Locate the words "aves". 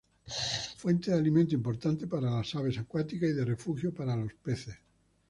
2.55-2.79